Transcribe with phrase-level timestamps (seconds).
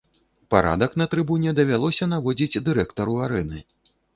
[0.53, 3.65] Парадак на трыбуне давялося наводзіць дырэктару арэны.